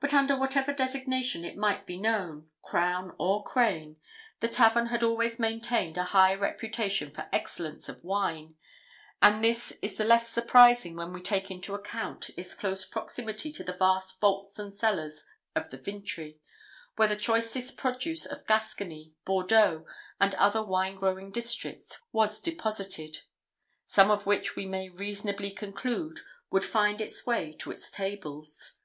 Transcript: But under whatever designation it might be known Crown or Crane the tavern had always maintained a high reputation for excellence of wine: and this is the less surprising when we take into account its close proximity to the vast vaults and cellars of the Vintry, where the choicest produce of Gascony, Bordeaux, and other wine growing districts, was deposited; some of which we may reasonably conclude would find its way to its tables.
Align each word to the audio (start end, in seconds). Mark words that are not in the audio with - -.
But 0.00 0.14
under 0.14 0.34
whatever 0.34 0.72
designation 0.72 1.44
it 1.44 1.58
might 1.58 1.84
be 1.84 1.98
known 1.98 2.48
Crown 2.62 3.14
or 3.18 3.44
Crane 3.44 3.98
the 4.40 4.48
tavern 4.48 4.86
had 4.86 5.02
always 5.02 5.38
maintained 5.38 5.98
a 5.98 6.04
high 6.04 6.32
reputation 6.32 7.10
for 7.10 7.28
excellence 7.34 7.86
of 7.86 8.02
wine: 8.02 8.54
and 9.20 9.44
this 9.44 9.72
is 9.82 9.98
the 9.98 10.06
less 10.06 10.30
surprising 10.30 10.96
when 10.96 11.12
we 11.12 11.20
take 11.20 11.50
into 11.50 11.74
account 11.74 12.30
its 12.38 12.54
close 12.54 12.86
proximity 12.86 13.52
to 13.52 13.62
the 13.62 13.74
vast 13.74 14.18
vaults 14.22 14.58
and 14.58 14.74
cellars 14.74 15.26
of 15.54 15.68
the 15.68 15.76
Vintry, 15.76 16.40
where 16.94 17.06
the 17.08 17.14
choicest 17.14 17.76
produce 17.76 18.24
of 18.24 18.46
Gascony, 18.46 19.12
Bordeaux, 19.26 19.84
and 20.18 20.34
other 20.36 20.64
wine 20.64 20.96
growing 20.96 21.30
districts, 21.30 22.00
was 22.10 22.40
deposited; 22.40 23.18
some 23.84 24.10
of 24.10 24.24
which 24.24 24.56
we 24.56 24.64
may 24.64 24.88
reasonably 24.88 25.50
conclude 25.50 26.20
would 26.50 26.64
find 26.64 27.02
its 27.02 27.26
way 27.26 27.52
to 27.58 27.70
its 27.70 27.90
tables. 27.90 28.78